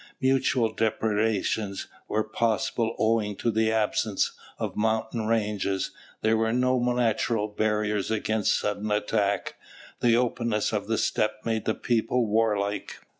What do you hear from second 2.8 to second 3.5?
owing